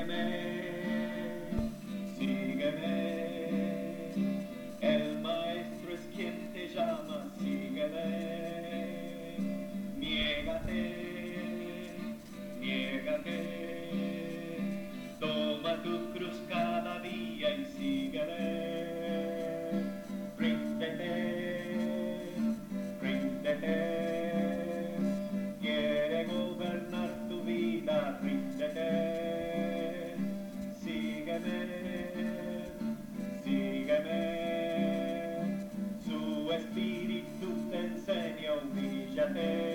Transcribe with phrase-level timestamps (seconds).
[0.00, 0.59] Amen.
[39.20, 39.69] Japan.